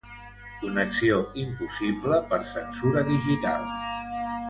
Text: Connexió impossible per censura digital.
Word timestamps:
Connexió 0.61 1.19
impossible 1.43 2.19
per 2.33 2.43
censura 2.57 3.05
digital. 3.15 3.73